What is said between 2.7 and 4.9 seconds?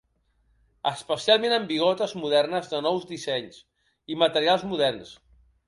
de nous disseny i materials